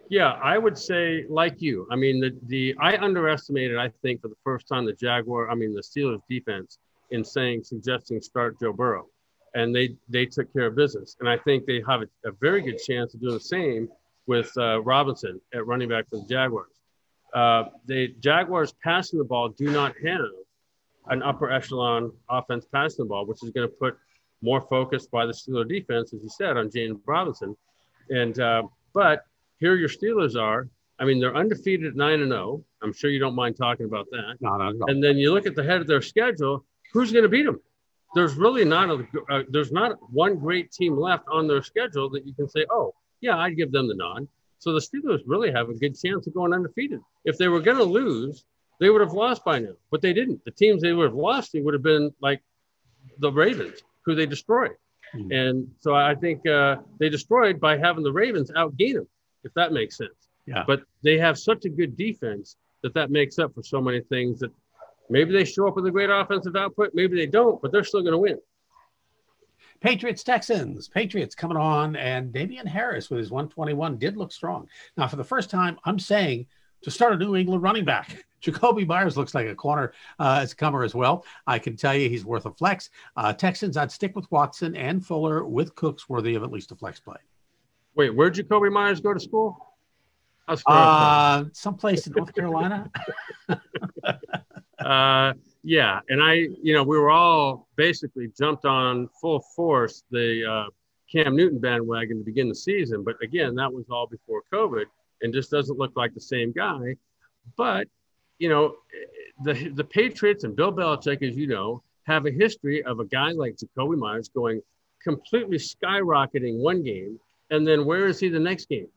[0.10, 1.88] Yeah, I would say like you.
[1.92, 3.78] I mean, the the I underestimated.
[3.78, 6.78] I think for the first time the Jaguar, I mean the Steelers defense
[7.12, 9.08] in saying suggesting start Joe Burrow,
[9.56, 11.16] and they they took care of business.
[11.20, 13.90] And I think they have a, a very good chance of doing the same
[14.28, 16.82] with uh, Robinson at running back for the Jaguars.
[17.34, 20.22] Uh, the Jaguars passing the ball do not have
[21.08, 23.98] an upper echelon offense passing the ball, which is going to put
[24.42, 27.56] more focus by the Steeler defense, as you said, on James Robinson.
[28.10, 28.64] And uh,
[28.94, 29.26] but
[29.64, 30.68] here your Steelers are.
[31.00, 32.44] I mean, they're undefeated at nine and zero.
[32.44, 32.66] Oh.
[32.82, 34.36] I'm sure you don't mind talking about that.
[34.42, 34.86] No, no, no.
[34.88, 36.66] And then you look at the head of their schedule.
[36.92, 37.60] Who's going to beat them?
[38.14, 42.28] There's really not a uh, there's not one great team left on their schedule that
[42.28, 44.28] you can say, oh yeah, I'd give them the nod.
[44.60, 47.00] So the Steelers really have a good chance of going undefeated.
[47.26, 48.46] If they were going to lose,
[48.80, 50.46] they would have lost by now, but they didn't.
[50.46, 52.42] The teams they would have lost, they would have been like
[53.18, 54.76] the Ravens, who they destroyed.
[55.16, 55.32] Mm-hmm.
[55.32, 59.08] And so I think uh, they destroyed by having the Ravens outgain them
[59.44, 60.30] if that makes sense.
[60.46, 60.64] Yeah.
[60.66, 64.40] But they have such a good defense that that makes up for so many things
[64.40, 64.52] that
[65.10, 68.02] maybe they show up with a great offensive output, maybe they don't, but they're still
[68.02, 68.38] going to win.
[69.80, 70.88] Patriots Texans.
[70.88, 74.68] Patriots coming on, and Damien Harris with his 121 did look strong.
[74.96, 76.46] Now, for the first time, I'm saying
[76.84, 78.26] to start a New England running back.
[78.42, 81.26] Jakobi Meyers looks like a corner uh, as a comer as well.
[81.48, 82.90] I can tell you he's worth a flex.
[83.16, 86.76] Uh, Texans, I'd stick with Watson and Fuller with Cooks worthy of at least a
[86.76, 87.18] flex play.
[87.96, 89.74] Wait, where'd Jakobi Meyers go to school?
[90.68, 92.90] Uh, someplace in North Carolina.
[94.80, 100.46] uh, yeah, and I, you know, we were all basically jumped on full force the
[100.46, 100.70] uh,
[101.12, 104.86] Cam Newton bandwagon to begin the season, but again, that was all before COVID,
[105.22, 106.96] and just doesn't look like the same guy.
[107.56, 107.88] But
[108.40, 108.76] you know,
[109.44, 113.32] the the Patriots and Bill Belichick, as you know, have a history of a guy
[113.32, 114.62] like Jakobi Meyers going
[115.02, 118.88] completely skyrocketing one game and then where is he the next game?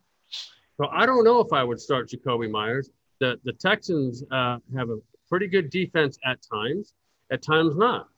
[0.76, 2.90] So I don't know if I would start Jakobi Meyers.
[3.20, 6.94] The the Texans uh, have a pretty good defense at times,
[7.30, 8.08] at times not.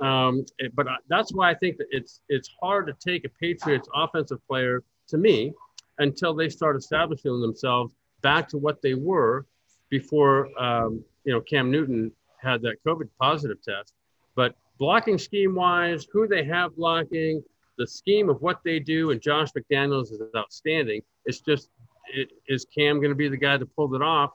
[0.00, 3.88] Um, it, but that's why I think that it's it's hard to take a Patriots
[3.94, 5.52] offensive player to me
[5.98, 9.46] until they start establishing themselves back to what they were
[9.88, 13.94] before um, you know Cam Newton had that COVID positive test.
[14.34, 17.42] But blocking scheme wise, who they have blocking,
[17.80, 21.00] the scheme of what they do and Josh McDaniels is outstanding.
[21.24, 21.70] It's just,
[22.12, 24.32] it, is Cam going to be the guy that pulled it off?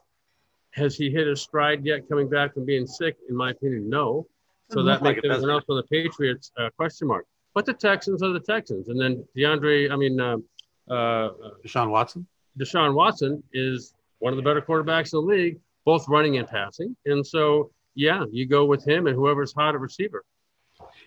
[0.72, 3.16] Has he hit his stride yet coming back from being sick?
[3.30, 4.26] In my opinion, no.
[4.72, 7.28] So that makes like everyone else on the Patriots uh, question mark.
[7.54, 8.90] But the Texans are the Texans.
[8.90, 10.38] And then DeAndre, I mean, uh,
[10.92, 11.30] uh,
[11.64, 12.26] Deshaun Watson.
[12.60, 16.98] Deshaun Watson is one of the better quarterbacks in the league, both running and passing.
[17.06, 20.24] And so, yeah, you go with him and whoever's hot at receiver.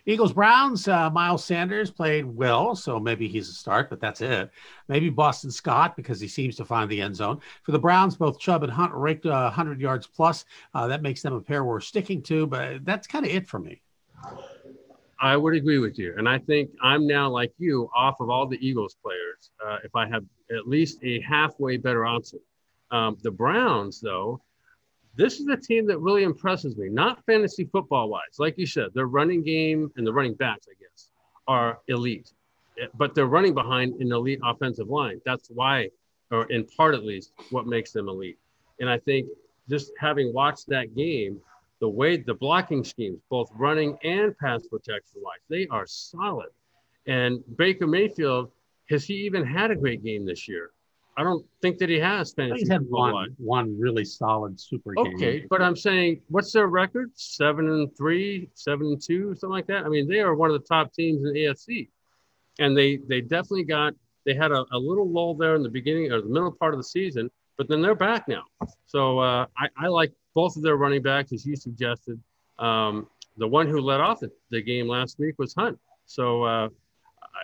[0.09, 4.51] Eagles Browns, uh, Miles Sanders played well, so maybe he's a start, but that's it.
[4.89, 7.41] Maybe Boston Scott because he seems to find the end zone.
[7.63, 10.47] For the Browns, both Chubb and Hunt raked uh, 100 yards plus.
[10.73, 13.59] Uh, that makes them a pair we're sticking to, but that's kind of it for
[13.59, 13.83] me.
[15.21, 16.15] I would agree with you.
[16.17, 19.51] And I think I'm now, like you, off of all the Eagles players.
[19.63, 22.41] Uh, if I have at least a halfway better option.
[22.91, 24.41] Um, the Browns, though,
[25.19, 28.39] this is a team that really impresses me, not fantasy football wise.
[28.39, 31.11] Like you said, their running game and the running backs, I guess,
[31.49, 32.33] are elite,
[32.81, 35.21] eh, but they're running behind an elite offensive line.
[35.27, 35.91] That's why,
[36.31, 38.39] or in part at least, what makes them elite.
[38.79, 39.29] And I think
[39.69, 41.41] just having watched that game,
[41.81, 46.51] the way the blocking schemes, both running and pass protection wise, they are solid.
[47.09, 48.53] And Baker Mayfield,
[48.89, 50.71] has he even had a great game this year?
[51.19, 52.61] I don't think that he has fantasy.
[52.61, 55.17] He's had one, one really solid super game.
[55.17, 57.11] Okay, but I'm saying, what's their record?
[57.17, 59.85] Seven and three, seven and two, something like that.
[59.85, 61.89] I mean, they are one of the top teams in the AFC,
[62.61, 63.95] and they they definitely got
[64.27, 66.79] they had a, a little lull there in the beginning or the middle part of
[66.79, 68.45] the season, but then they're back now.
[68.87, 72.21] So uh, I, I like both of their running backs, as you suggested.
[72.61, 75.81] Um, the one who led off the, the game last week was Hunt.
[76.07, 76.69] So uh,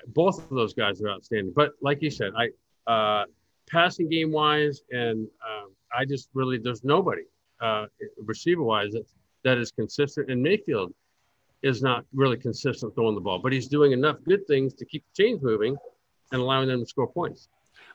[0.07, 1.53] both of those guys are outstanding.
[1.57, 2.51] But like you said, I.
[2.89, 3.25] Uh,
[3.68, 7.22] passing game wise, and um, I just really there's nobody
[7.61, 7.87] uh,
[8.18, 9.07] receiver wise that,
[9.44, 10.31] that is consistent.
[10.31, 10.92] And Mayfield
[11.62, 15.05] is not really consistent throwing the ball, but he's doing enough good things to keep
[15.05, 15.77] the chains moving
[16.33, 17.48] and allowing them to score points.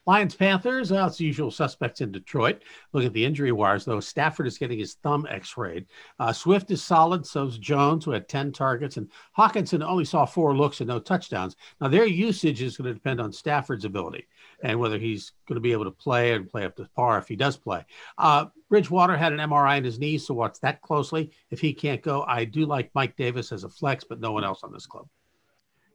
[0.06, 2.64] Lions Panthers, it's the usual suspects in Detroit.
[2.94, 4.00] Look at the injury wires, though.
[4.00, 5.86] Stafford is getting his thumb x rayed.
[6.20, 10.56] Uh, Swift is solid, so's Jones, who had 10 targets, and Hockenson only saw four
[10.56, 11.56] looks and no touchdowns.
[11.80, 14.28] Now, their usage is going to depend on Stafford's ability
[14.64, 17.28] and whether he's going to be able to play and play up to par if
[17.28, 17.86] he does play.
[18.18, 21.32] Uh, Bridgewater had an MRI in his knee, so watch that closely.
[21.50, 24.44] If he can't go, I do like Mike Davis as a flex, but no one
[24.44, 25.08] else on this club.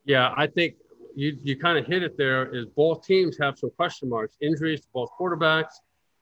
[0.05, 0.75] Yeah, I think
[1.15, 2.55] you you kind of hit it there.
[2.55, 5.73] Is both teams have some question marks, injuries to both quarterbacks,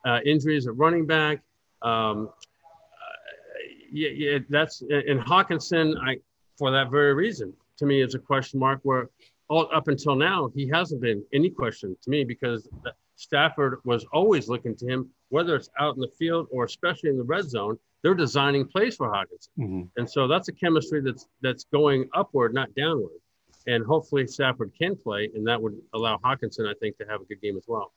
[0.05, 1.39] uh, injuries at running back.
[1.81, 5.95] Um, uh, yeah, yeah, that's and Hockenson.
[6.01, 6.17] I
[6.57, 8.79] for that very reason, to me, is a question mark.
[8.83, 9.09] Where
[9.53, 12.67] all up until now, he hasn't been any question to me because
[13.15, 17.17] Stafford was always looking to him, whether it's out in the field or especially in
[17.17, 17.77] the red zone.
[18.01, 19.81] They're designing plays for Hockenson, mm-hmm.
[19.95, 23.21] and so that's a chemistry that's that's going upward, not downward
[23.67, 27.25] and hopefully Stafford can play, and that would allow Hockenson, I think, to have a
[27.25, 27.93] good game as well.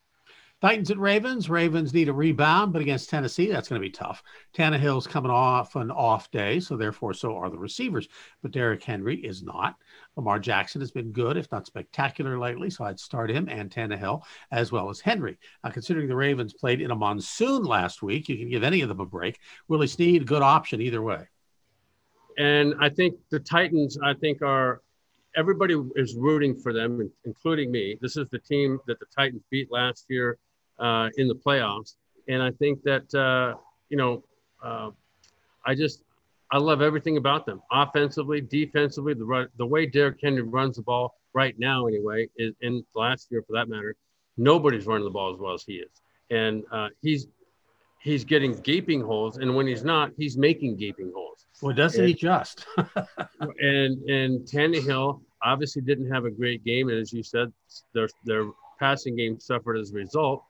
[0.62, 1.50] Titans and Ravens.
[1.50, 4.22] Ravens need a rebound, but against Tennessee, that's going to be tough.
[4.56, 8.08] Tannehill's coming off an off day, so therefore, so are the receivers.
[8.40, 9.76] But Derrick Henry is not.
[10.16, 14.22] Lamar Jackson has been good, if not spectacular lately, so I'd start him and Tannehill
[14.50, 15.36] as well as Henry.
[15.62, 18.88] Now, considering the Ravens played in a monsoon last week, you can give any of
[18.88, 19.38] them a break.
[19.68, 21.28] Willie Snead, good option either way.
[22.38, 24.80] And I think the Titans, I think, are
[25.36, 27.98] everybody is rooting for them, including me.
[28.00, 30.38] This is the team that the Titans beat last year
[30.78, 31.94] uh, in the playoffs,
[32.28, 33.58] and I think that uh,
[33.88, 34.24] you know,
[34.62, 34.90] uh,
[35.64, 36.02] I just
[36.50, 39.14] I love everything about them, offensively, defensively.
[39.14, 43.42] The the way Derrick Henry runs the ball right now, anyway, is in last year
[43.46, 43.96] for that matter,
[44.36, 45.90] nobody's running the ball as well as he is,
[46.30, 47.26] and uh, he's
[48.00, 51.46] he's getting gaping holes, and when he's not, he's making gaping holes.
[51.60, 52.66] Well, doesn't and, he just?
[52.76, 57.52] and and Tannehill obviously didn't have a great game, and as you said,
[57.94, 60.44] their their passing game suffered as a result.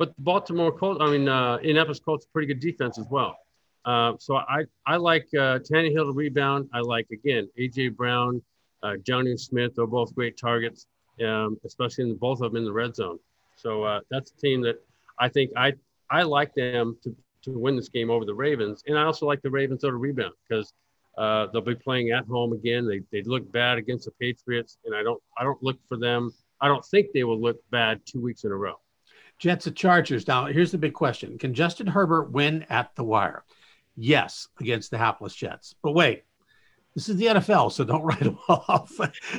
[0.00, 3.36] But the Baltimore Colts, I mean, uh, Indianapolis Colts, pretty good defense as well.
[3.84, 6.70] Uh, so I I like uh, Tannehill to rebound.
[6.72, 8.40] I like again AJ Brown,
[8.82, 9.72] uh, Jonnu Smith.
[9.76, 10.86] They're both great targets,
[11.22, 13.18] um, especially in the, both of them in the red zone.
[13.56, 14.76] So uh, that's a team that
[15.18, 15.74] I think I
[16.10, 19.42] I like them to to win this game over the Ravens, and I also like
[19.42, 20.72] the Ravens to rebound because
[21.18, 22.88] uh, they'll be playing at home again.
[22.88, 26.32] They they look bad against the Patriots, and I don't I don't look for them.
[26.58, 28.76] I don't think they will look bad two weeks in a row.
[29.40, 30.28] Jets at Chargers.
[30.28, 33.42] Now here's the big question: Can Justin Herbert win at the wire?
[33.96, 35.74] Yes, against the hapless Jets.
[35.82, 36.24] But wait,
[36.94, 38.92] this is the NFL, so don't write them off.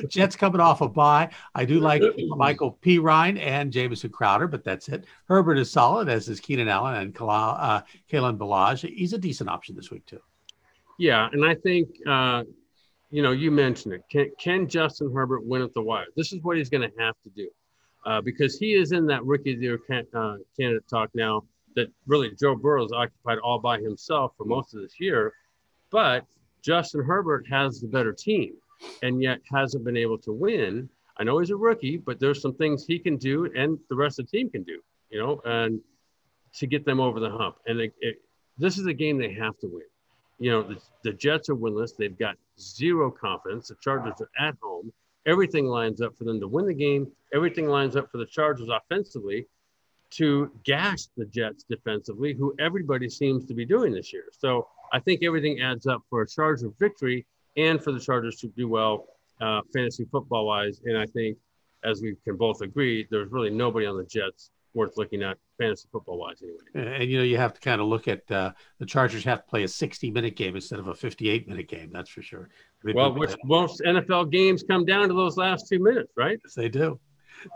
[0.08, 1.30] Jets coming off a bye.
[1.54, 2.98] I do like Michael P.
[2.98, 5.06] Ryan and Jamison Crowder, but that's it.
[5.28, 8.88] Herbert is solid, as is Keenan Allen and Kala, uh, Kalen Ballage.
[8.88, 10.20] He's a decent option this week, too.
[10.98, 12.42] Yeah, and I think uh,
[13.10, 14.02] you know you mentioned it.
[14.10, 16.06] Can, can Justin Herbert win at the wire?
[16.16, 17.48] This is what he's going to have to do
[18.04, 21.42] uh, because he is in that rookie of the year can, uh, candidate talk now.
[21.74, 25.32] That really Joe Burrow is occupied all by himself for most of this year,
[25.90, 26.26] but
[26.60, 28.52] Justin Herbert has the better team,
[29.02, 30.90] and yet hasn't been able to win.
[31.16, 34.18] I know he's a rookie, but there's some things he can do, and the rest
[34.18, 34.82] of the team can do.
[35.08, 35.80] You know, and
[36.56, 37.56] to get them over the hump.
[37.66, 38.16] And it, it,
[38.58, 39.82] this is a game they have to win
[40.42, 41.96] you know, the, the Jets are winless.
[41.96, 43.68] They've got zero confidence.
[43.68, 44.92] The Chargers are at home.
[45.26, 47.06] Everything lines up for them to win the game.
[47.32, 49.46] Everything lines up for the Chargers offensively
[50.10, 54.24] to gash the Jets defensively, who everybody seems to be doing this year.
[54.36, 57.24] So I think everything adds up for a Charger victory
[57.56, 59.06] and for the Chargers to do well
[59.40, 60.80] uh, fantasy football wise.
[60.84, 61.38] And I think,
[61.84, 65.88] as we can both agree, there's really nobody on the Jets worth looking at fantasy
[65.92, 66.96] football wise anyway.
[66.98, 69.48] And you know, you have to kind of look at uh, the Chargers have to
[69.48, 71.90] play a 60 minute game instead of a 58 minute game.
[71.92, 72.48] That's for sure.
[72.84, 76.38] They well, which most NFL games come down to those last two minutes, right?
[76.42, 76.98] Yes, they do.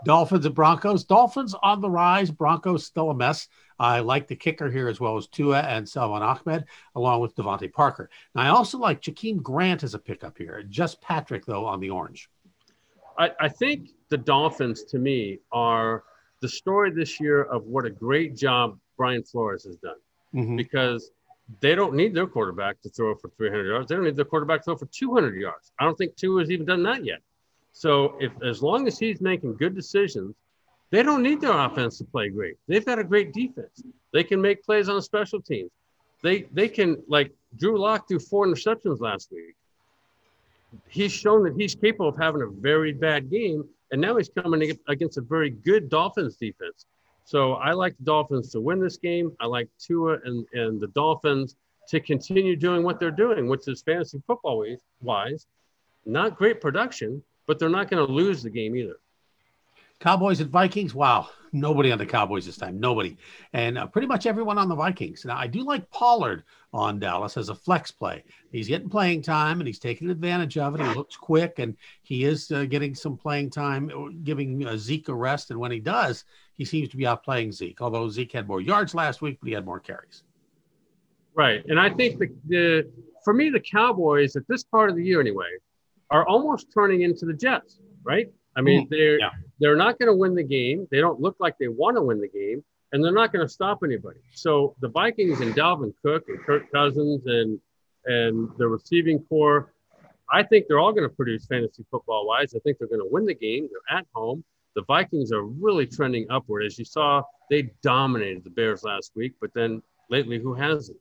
[0.05, 1.05] Dolphins and Broncos.
[1.05, 2.29] Dolphins on the rise.
[2.29, 3.47] Broncos still a mess.
[3.79, 7.71] I like the kicker here as well as Tua and Salvon Ahmed, along with DeVante
[7.71, 8.09] Parker.
[8.35, 10.63] Now, I also like Jakeem Grant as a pickup here.
[10.67, 12.29] Just Patrick, though, on the orange.
[13.17, 16.03] I, I think the Dolphins, to me, are–
[16.41, 19.97] the story this year of what a great job Brian Flores has done
[20.33, 20.55] mm-hmm.
[20.55, 21.11] because
[21.61, 23.89] they don't need their quarterback to throw for 300 yards.
[23.89, 25.71] They don't need their quarterback to throw for 200 yards.
[25.79, 27.19] I don't think Tua has even done that yet.
[27.73, 30.35] So if as long as he's making good decisions,
[30.89, 32.55] they don't need their offense to play great.
[32.67, 33.83] They've got a great defense.
[34.13, 35.71] They can make plays on special teams.
[36.23, 39.55] They they can like Drew Lock threw four interceptions last week.
[40.87, 44.75] He's shown that he's capable of having a very bad game and now he's coming
[44.87, 46.85] against a very good Dolphins defense.
[47.23, 49.31] So I like the Dolphins to win this game.
[49.39, 51.55] I like Tua and, and the Dolphins
[51.89, 54.65] to continue doing what they're doing, which is fantasy football
[55.01, 55.47] wise,
[56.05, 58.97] not great production, but they're not going to lose the game either.
[59.99, 60.93] Cowboys and Vikings.
[60.93, 62.79] Wow, nobody on the Cowboys this time.
[62.79, 63.17] Nobody,
[63.53, 65.25] and uh, pretty much everyone on the Vikings.
[65.25, 68.23] Now I do like Pollard on Dallas as a flex play.
[68.51, 70.85] He's getting playing time and he's taking advantage of it.
[70.85, 75.15] He looks quick and he is uh, getting some playing time, giving uh, Zeke a
[75.15, 75.49] rest.
[75.49, 77.81] And when he does, he seems to be outplaying Zeke.
[77.81, 80.23] Although Zeke had more yards last week, but he had more carries.
[81.33, 82.91] Right, and I think the, the
[83.23, 85.49] for me the Cowboys at this part of the year anyway
[86.09, 87.79] are almost turning into the Jets.
[88.03, 88.31] Right.
[88.57, 89.29] I mean, mm, they're yeah.
[89.59, 90.87] they're not going to win the game.
[90.89, 93.51] They don't look like they want to win the game, and they're not going to
[93.51, 94.19] stop anybody.
[94.33, 97.59] So the Vikings and Dalvin Cook and Kirk Cousins and
[98.05, 99.73] and the receiving corps,
[100.31, 102.55] I think they're all going to produce fantasy football wise.
[102.55, 103.69] I think they're going to win the game.
[103.69, 104.43] They're at home.
[104.75, 107.23] The Vikings are really trending upward, as you saw.
[107.49, 110.97] They dominated the Bears last week, but then lately, who hasn't?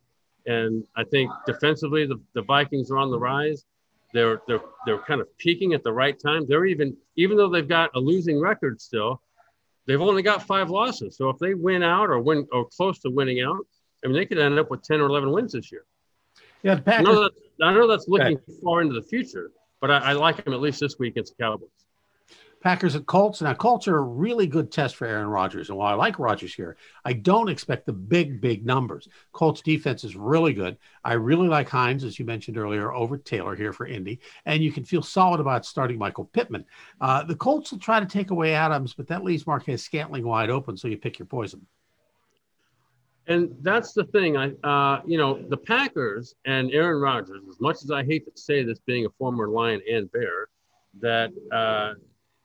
[0.46, 3.64] And I think defensively, the, the Vikings are on the rise.
[4.12, 6.46] They're they're they're kind of peaking at the right time.
[6.48, 9.20] They're even even though they've got a losing record still,
[9.86, 11.16] they've only got five losses.
[11.16, 13.66] So if they win out or win or close to winning out,
[14.04, 15.84] I mean they could end up with ten or eleven wins this year.
[16.62, 17.08] Yeah, the Packers.
[17.08, 17.30] I know,
[17.62, 20.80] I know that's looking far into the future, but I, I like them at least
[20.80, 21.68] this week against the Cowboys.
[22.66, 23.40] Packers at Colts.
[23.40, 25.68] Now, Colts are a really good test for Aaron Rodgers.
[25.68, 29.06] And while I like Rodgers here, I don't expect the big, big numbers.
[29.30, 30.76] Colts defense is really good.
[31.04, 34.18] I really like Hines, as you mentioned earlier, over Taylor here for Indy.
[34.46, 36.64] And you can feel solid about starting Michael Pittman.
[37.00, 40.50] Uh, the Colts will try to take away Adams, but that leaves Marquez Scantling wide
[40.50, 40.76] open.
[40.76, 41.64] So you pick your poison.
[43.28, 44.36] And that's the thing.
[44.36, 48.32] I, uh, you know, the Packers and Aaron Rodgers, as much as I hate to
[48.34, 50.48] say this being a former Lion and Bear,
[50.98, 51.94] that, uh,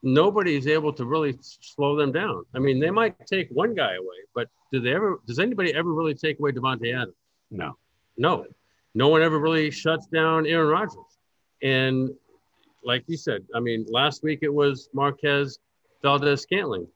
[0.03, 2.43] nobody is able to really slow them down.
[2.53, 5.19] I mean, they might take one guy away, but do they ever?
[5.27, 7.15] Does anybody ever really take away Davante Adams?
[7.49, 7.77] No,
[8.17, 8.45] no,
[8.93, 10.97] no one ever really shuts down Aaron Rodgers.
[11.61, 12.09] And
[12.83, 15.59] like you said, I mean, last week it was Marquez
[16.01, 16.87] Valdes-Scantling.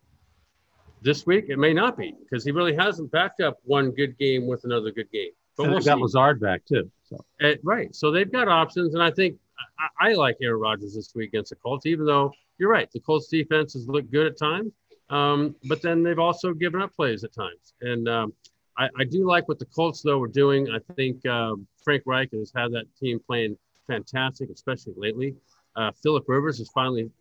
[1.01, 4.47] This week it may not be because he really hasn't backed up one good game
[4.47, 5.29] with another good game.
[5.57, 6.91] But we'll got Lazard back too.
[7.03, 7.23] So.
[7.41, 9.37] Uh, right, so they've got options, and I think
[9.79, 12.89] I, I like Aaron Rodgers this week against the Colts, even though you're right.
[12.91, 14.71] The Colts defense has looked good at times,
[15.09, 17.73] um, but then they've also given up plays at times.
[17.81, 18.33] And um,
[18.77, 20.69] I, I, do like what the Colts, though, are doing.
[20.69, 25.35] I think uh, Frank Reich has had that team playing fantastic, especially lately.
[25.75, 27.11] Uh, Philip Rivers has finally,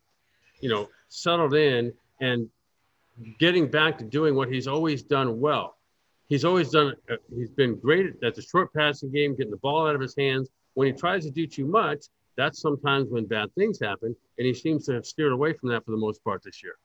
[0.60, 2.48] you know, settled in and
[3.38, 5.76] getting back to doing what he's always done well.
[6.28, 6.94] He's always done.
[7.10, 10.14] Uh, he's been great at the short passing game, getting the ball out of his
[10.16, 10.48] hands.
[10.74, 14.14] When he tries to do too much, that's sometimes when bad things happen.
[14.38, 16.76] And he seems to have steered away from that for the most part this year.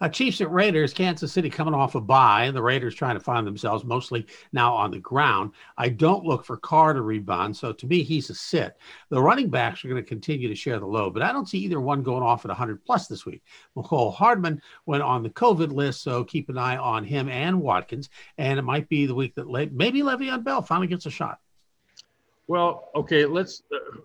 [0.00, 3.20] Uh, Chiefs at Raiders, Kansas City coming off a bye, and the Raiders trying to
[3.20, 5.52] find themselves mostly now on the ground.
[5.76, 8.76] I don't look for Carr to rebound, so to me, he's a sit.
[9.10, 11.58] The running backs are going to continue to share the load, but I don't see
[11.58, 13.42] either one going off at 100 plus this week.
[13.76, 18.08] Mecole Hardman went on the COVID list, so keep an eye on him and Watkins,
[18.36, 21.40] and it might be the week that Le- maybe Le'Veon Bell finally gets a shot.
[22.46, 23.62] Well, okay, let's.
[23.72, 24.00] Uh,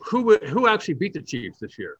[0.00, 1.96] who who actually beat the Chiefs this year?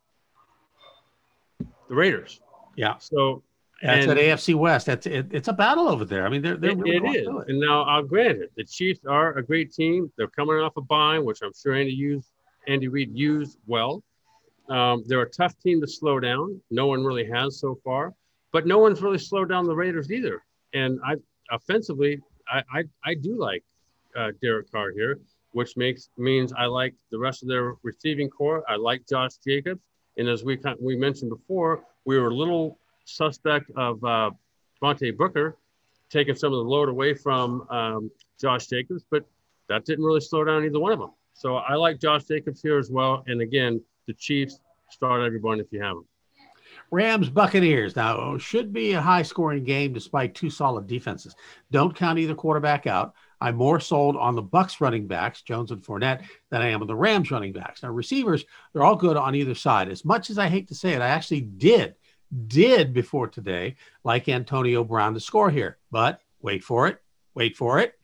[1.88, 2.40] The Raiders.
[2.76, 2.98] Yeah.
[2.98, 3.42] So
[3.82, 4.86] that's at AFC West.
[4.86, 6.26] That's it, it's a battle over there.
[6.26, 7.28] I mean, they're, they're it, really it is.
[7.28, 7.48] It.
[7.48, 8.50] And now I'll grant it.
[8.56, 10.10] The Chiefs are a great team.
[10.16, 12.28] They're coming off a bye, which I'm sure Andy used,
[12.66, 14.02] Andy Reid used well.
[14.68, 16.60] Um, they're a tough team to slow down.
[16.70, 18.14] No one really has so far,
[18.52, 20.42] but no one's really slowed down the Raiders either.
[20.74, 21.14] And I
[21.50, 23.64] offensively, I I, I do like
[24.16, 25.20] uh, Derek Carr here
[25.52, 28.62] which makes means I like the rest of their receiving corps.
[28.68, 29.80] I like Josh Jacobs,
[30.16, 34.30] and as we we mentioned before, we were a little suspect of uh,
[34.82, 35.56] Devontae Booker
[36.11, 39.24] taking some of the load away from um, Josh Jacobs, but
[39.68, 41.12] that didn't really slow down either one of them.
[41.34, 43.22] So I like Josh Jacobs here as well.
[43.26, 46.07] And again, the Chiefs start everyone if you have them.
[46.90, 51.36] Rams Buccaneers now should be a high scoring game despite two solid defenses.
[51.70, 53.14] Don't count either quarterback out.
[53.41, 56.86] I'm more sold on the Bucs running backs, Jones and Fournette, than I am on
[56.86, 57.82] the Rams running backs.
[57.82, 59.89] Now receivers, they're all good on either side.
[59.89, 61.95] As much as I hate to say it, I actually did
[62.47, 65.78] did before today like Antonio Brown to score here.
[65.91, 67.01] But wait for it,
[67.34, 67.95] wait for it.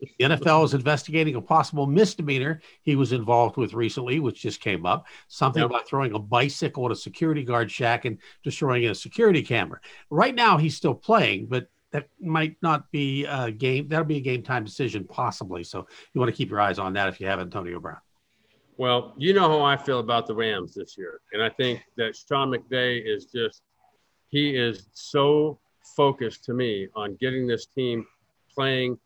[0.00, 4.86] The NFL is investigating a possible misdemeanor he was involved with recently, which just came
[4.86, 5.06] up.
[5.28, 5.70] Something yep.
[5.70, 9.80] about throwing a bicycle at a security guard shack and destroying a security camera.
[10.08, 13.86] Right now, he's still playing, but that might not be a game.
[13.86, 15.62] That'll be a game time decision, possibly.
[15.62, 18.00] So you want to keep your eyes on that if you have Antonio Brown.
[18.76, 21.20] Well, you know how I feel about the Rams this year.
[21.32, 23.62] And I think that Sean McVay is just,
[24.28, 25.60] he is so
[25.96, 28.04] focused to me on getting this team
[28.52, 28.98] playing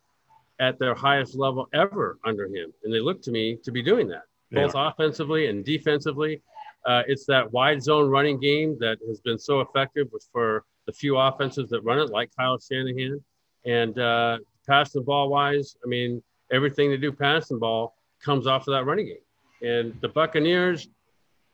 [0.58, 2.72] at their highest level ever under him.
[2.84, 4.88] And they look to me to be doing that, both yeah.
[4.88, 6.40] offensively and defensively.
[6.86, 11.18] Uh, it's that wide zone running game that has been so effective for the few
[11.18, 13.22] offenses that run it, like Kyle Shanahan.
[13.66, 18.72] And uh, passing ball wise, I mean, everything they do passing ball comes off of
[18.72, 19.70] that running game.
[19.70, 20.88] And the Buccaneers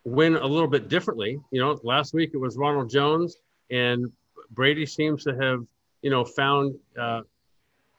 [0.05, 1.41] win a little bit differently.
[1.51, 3.39] You know, last week it was Ronald Jones,
[3.73, 4.07] and
[4.53, 5.67] Brady seems to have,
[6.03, 7.23] you know, found uh,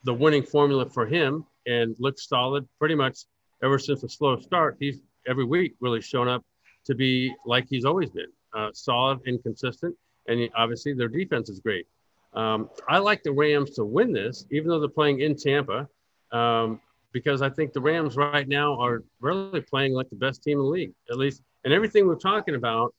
[0.06, 3.20] the winning formula for him and looks solid pretty much
[3.62, 4.78] ever since the slow start.
[4.80, 6.46] He's every week really shown up
[6.86, 9.98] to be like he's always been uh, solid and consistent.
[10.28, 11.88] And obviously, their defense is great.
[12.34, 15.88] Um, I like the Rams to win this, even though they're playing in Tampa.
[16.32, 16.82] Um,
[17.16, 20.66] because I think the Rams right now are really playing like the best team in
[20.66, 21.42] the league, at least.
[21.64, 22.94] And everything we're talking about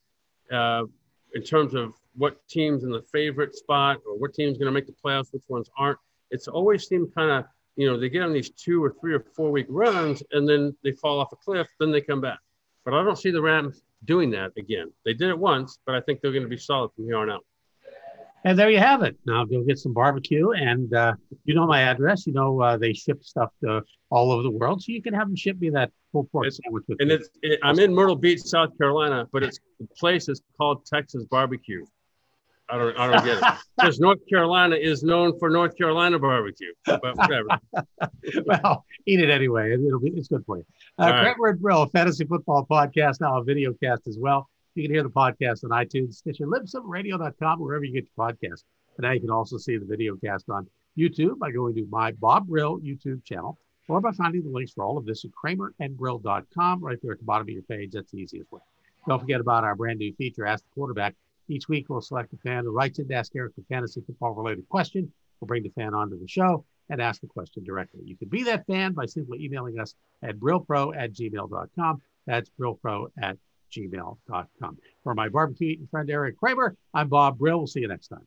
[0.50, 0.84] uh,
[1.34, 4.86] in terms of what teams in the favorite spot or what team's going to make
[4.86, 5.98] the playoffs, which ones aren't,
[6.30, 7.44] it's always seemed kind of,
[7.76, 10.74] you know, they get on these two or three or four week runs and then
[10.82, 12.38] they fall off a cliff, then they come back.
[12.86, 14.92] But I don't see the Rams doing that again.
[15.04, 17.28] They did it once, but I think they're going to be solid from here on
[17.28, 17.44] out.
[18.44, 19.16] And there you have it.
[19.26, 21.14] Now go get some barbecue, and uh,
[21.44, 22.28] you know my address.
[22.28, 25.26] You know uh, they ship stuff to all over the world, so you can have
[25.26, 26.84] them ship me that pulled pork it's, sandwich.
[27.00, 30.86] And it's, it, I'm in Myrtle Beach, South Carolina, but it's the place is called
[30.86, 31.84] Texas Barbecue.
[32.68, 33.44] I don't, I don't get it.
[33.78, 37.48] Because North Carolina is known for North Carolina barbecue, but whatever.
[38.46, 39.72] well, eat it anyway.
[39.72, 40.66] It'll be, it's good for you.
[40.98, 41.22] Uh, right.
[41.22, 44.48] Kramer and Brill, Fantasy Football Podcast, now a video cast as well.
[44.74, 48.64] You can hear the podcast on iTunes, Stitcher, libsumradio.com, wherever you get your podcast.
[48.96, 52.12] And now you can also see the video cast on YouTube by going to my
[52.12, 53.58] Bob Brill YouTube channel
[53.88, 57.24] or by finding the links for all of this at kramerandbrill.com right there at the
[57.24, 57.92] bottom of your page.
[57.92, 58.60] That's the easiest way.
[59.06, 61.14] Don't forget about our brand new feature, Ask the Quarterback.
[61.48, 64.34] Each week, we'll select a fan who writes in to ask Eric a fantasy football
[64.34, 65.12] related question.
[65.40, 68.02] We'll bring the fan onto the show and ask the question directly.
[68.04, 72.02] You can be that fan by simply emailing us at brillpro at gmail.com.
[72.26, 73.36] That's brillpro at
[73.72, 74.78] gmail.com.
[75.02, 77.58] For my barbecue eating friend Eric Kramer, I'm Bob Brill.
[77.58, 78.26] We'll see you next time.